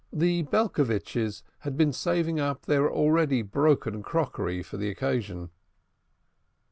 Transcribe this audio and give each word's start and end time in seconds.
The 0.11 0.41
Belcovitches 0.45 1.43
had 1.59 1.77
been 1.77 1.93
saving 1.93 2.39
up 2.39 2.65
their 2.65 2.89
already 2.91 3.43
broken 3.43 4.01
crockery 4.01 4.63
for 4.63 4.77
the 4.77 4.89
occasion. 4.89 5.51